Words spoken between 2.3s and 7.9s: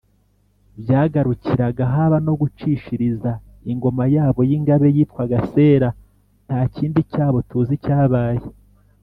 gucishiriza, ingoma yabo y’ingabe yitwaga sera. nta kindi cyabo tuzi